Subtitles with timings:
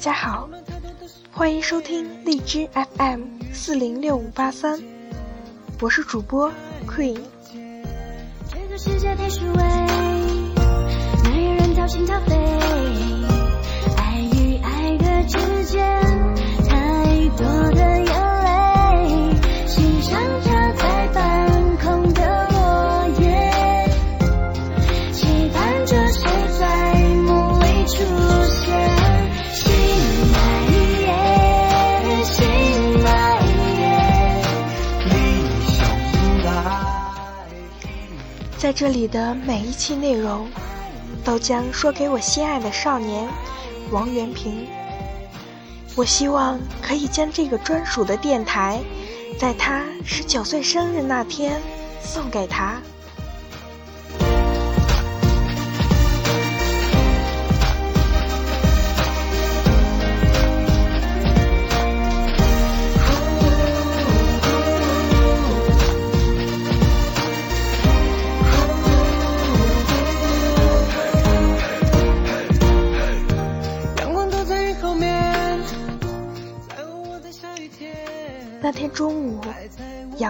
[0.00, 0.48] 家好，
[1.30, 3.20] 欢迎收听荔枝 FM
[3.52, 4.80] 四零六五八三，
[5.78, 6.50] 我是主播
[6.88, 7.20] Queen。
[8.50, 9.14] 这个世界，
[38.60, 40.46] 在这里的每一期内容，
[41.24, 43.26] 都将说给我心爱的少年
[43.90, 44.66] 王元平。
[45.96, 48.78] 我希望可以将这个专属的电台，
[49.38, 51.58] 在他十九岁生日那天
[52.02, 52.74] 送给他。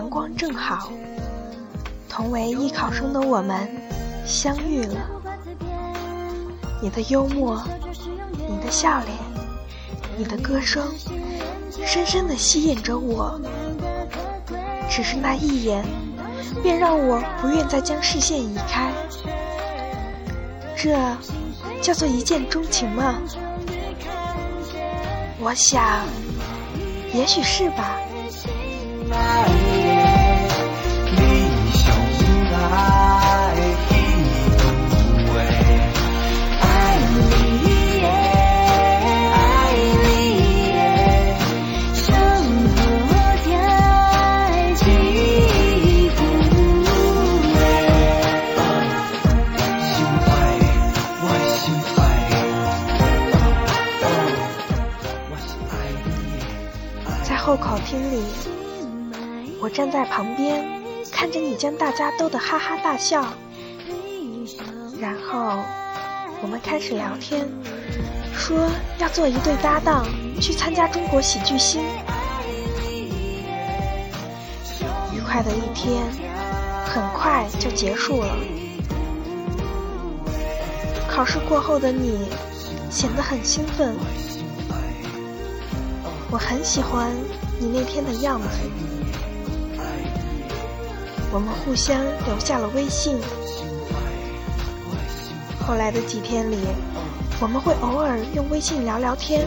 [0.00, 0.90] 阳光正好，
[2.08, 3.68] 同为艺考生的我们
[4.24, 4.96] 相遇了。
[6.80, 7.62] 你的幽默，
[8.48, 9.14] 你的笑脸，
[10.16, 10.82] 你的歌声，
[11.84, 13.38] 深深地吸引着我。
[14.88, 15.84] 只是那一眼，
[16.62, 18.90] 便让我不愿再将视线移开。
[20.74, 20.98] 这
[21.82, 23.16] 叫做一见钟情吗？
[25.38, 26.06] 我想，
[27.12, 27.98] 也许是吧。
[59.60, 60.64] 我站在旁边，
[61.12, 63.24] 看着你将大家逗得哈哈大笑，
[65.00, 65.58] 然后
[66.42, 67.46] 我们开始聊天，
[68.34, 70.06] 说要做一对搭档
[70.40, 71.82] 去参加中国喜剧星。
[75.12, 76.02] 愉快的一天
[76.86, 78.36] 很快就结束了。
[81.08, 82.18] 考试过后的你
[82.90, 83.94] 显得很兴奋，
[86.30, 87.12] 我很喜欢
[87.60, 88.48] 你那天的样子。
[91.30, 93.18] 我们互相留下了微信。
[95.60, 96.56] 后来的几天里，
[97.40, 99.46] 我们会偶尔用微信聊聊天，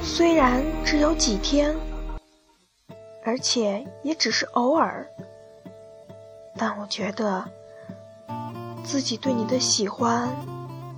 [0.00, 1.76] 虽然只有几天，
[3.24, 5.06] 而且也只是偶尔，
[6.56, 7.44] 但我觉得
[8.84, 10.30] 自己对你的喜欢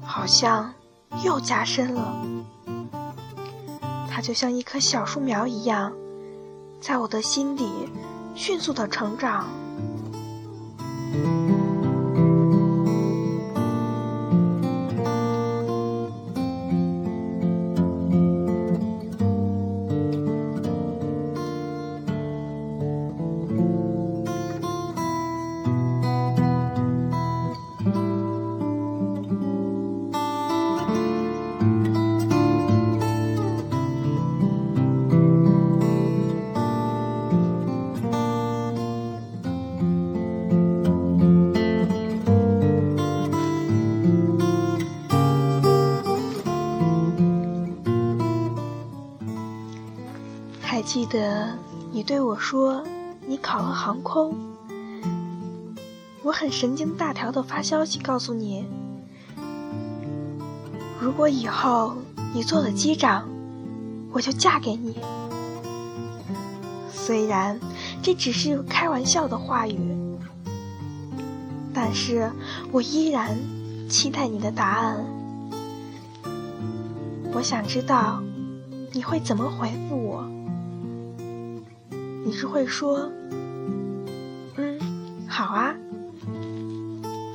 [0.05, 0.73] 好像
[1.25, 2.15] 又加深了。
[4.15, 5.91] 它就像一棵小树苗一样，
[6.81, 7.89] 在我的心底
[8.35, 9.47] 迅速的成长。
[50.73, 51.55] 还记得
[51.93, 52.83] 你对我说
[53.27, 54.35] 你考了航空，
[56.23, 58.65] 我很神经大条的发消息告诉你，
[60.99, 61.97] 如果以后
[62.33, 63.29] 你做了机长，
[64.13, 64.97] 我就嫁给你。
[66.91, 67.61] 虽然
[68.03, 69.79] 这只是开玩笑的话语，
[71.75, 72.33] 但是
[72.71, 73.39] 我依然
[73.91, 75.05] 期待你的答案。
[77.35, 78.23] 我想知道
[78.91, 80.12] 你会怎么回复我。
[82.25, 83.11] 你是会说
[84.57, 84.79] “嗯，
[85.29, 85.75] 好啊”，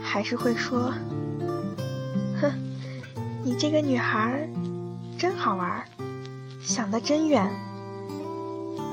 [0.02, 0.94] 还是会说
[2.42, 2.52] “哼，
[3.44, 4.48] 你这个女孩
[5.18, 5.84] 真好玩，
[6.62, 7.50] 想得真远”，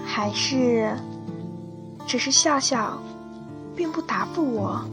[0.05, 0.97] 还是
[2.07, 3.01] 只是笑笑，
[3.77, 4.85] 并不答复我？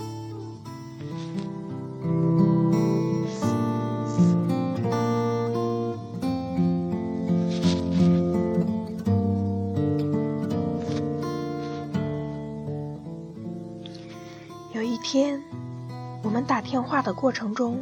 [16.45, 17.81] 打电话的过程中，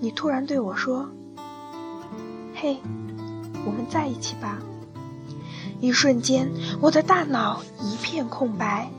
[0.00, 1.08] 你突然对我说
[2.54, 2.78] ：“嘿，
[3.64, 4.58] 我们在一起吧。”
[5.80, 8.90] 一瞬间，我的大脑一片空白，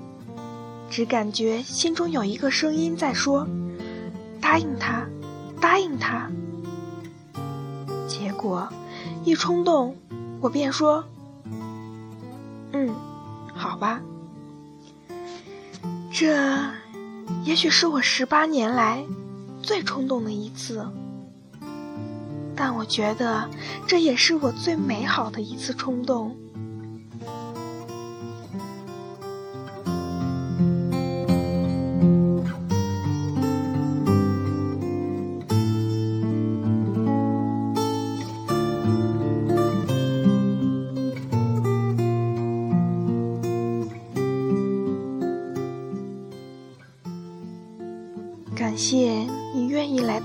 [0.90, 3.46] 只感觉心中有一个声音在说
[4.40, 5.06] ：“答应他，
[5.60, 6.31] 答应他。”
[8.08, 8.70] 结果
[9.26, 9.98] 一冲动，
[10.40, 11.04] 我便说
[12.72, 12.96] ：“嗯，
[13.54, 14.02] 好吧。”
[16.12, 16.36] 这
[17.44, 19.03] 也许是我十八年来
[19.63, 20.86] 最冲动的一次，
[22.56, 23.50] 但我觉得
[23.88, 26.36] 这也是我最美好的一次冲动。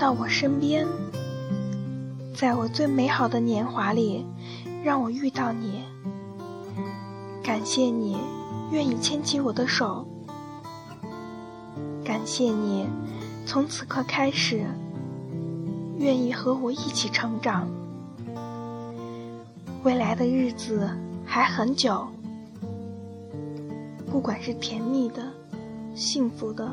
[0.05, 0.85] 到我身边，
[2.35, 4.23] 在我最美好的年华里，
[4.83, 5.81] 让我遇到你。
[7.41, 8.15] 感谢你
[8.71, 10.05] 愿意牵起我的手，
[12.03, 12.85] 感谢你
[13.47, 14.63] 从此刻开始
[15.97, 17.67] 愿意和我一起成长。
[19.81, 20.87] 未来的日子
[21.25, 22.05] 还很久，
[24.11, 25.23] 不管是甜蜜的、
[25.95, 26.69] 幸福的。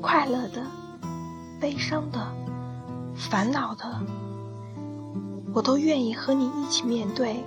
[0.00, 0.62] 快乐的、
[1.58, 2.20] 悲伤的、
[3.30, 3.84] 烦恼的，
[5.52, 7.44] 我都愿意和你一起面对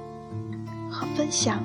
[0.92, 1.64] 和分享。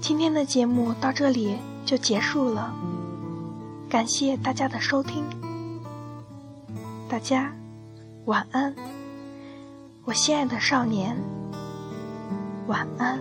[0.00, 2.74] 今天的节目到这里就结束了。
[3.88, 5.24] 感谢大家的收听，
[7.08, 7.52] 大家
[8.28, 8.74] 晚安，
[10.04, 11.16] 我心爱的少年，
[12.66, 13.18] 晚安。